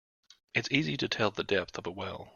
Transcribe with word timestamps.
It's 0.55 0.67
easy 0.71 0.97
to 0.97 1.07
tell 1.07 1.29
the 1.29 1.43
depth 1.43 1.77
of 1.77 1.85
a 1.85 1.91
well. 1.91 2.27